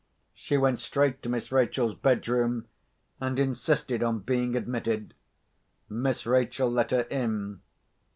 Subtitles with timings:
[0.33, 2.65] She went straight to Miss Rachel's bedroom,
[3.19, 5.13] and insisted on being admitted.
[5.89, 7.61] Miss Rachel let her in.